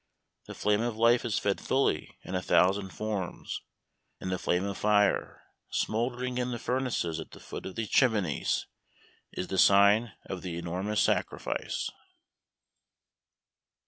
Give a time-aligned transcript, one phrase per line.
[0.47, 3.61] The flame of life is fed fully in a thousand forms,
[4.19, 8.65] and the flame of fire, smouldering in the furnaces at the foot of these chimneys,
[9.31, 11.91] is the sign of the enormous sacrifice.